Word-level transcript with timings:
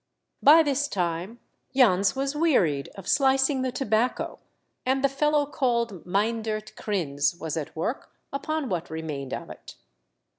By 0.41 0.63
this 0.63 0.87
time 0.87 1.39
Jans 1.75 2.15
was 2.15 2.35
wearied 2.35 2.89
of 2.95 3.07
slicing 3.07 3.61
the 3.61 3.71
tobacco, 3.71 4.39
and 4.83 5.03
the 5.03 5.07
fellow 5.07 5.45
called 5.45 6.07
Meindert 6.07 6.73
Kryns 6.75 7.35
was 7.39 7.55
at 7.55 7.75
work 7.75 8.11
upon 8.33 8.67
w^hat 8.67 8.89
remained 8.89 9.31
of 9.31 9.51
it. 9.51 9.75